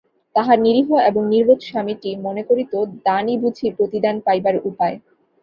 [0.35, 2.73] তাহার নিরীহ এবং নির্বোধ স্বামীটি মনে করিত,
[3.05, 4.95] দানই বুঝি প্রতিদান পাইবার উপায়।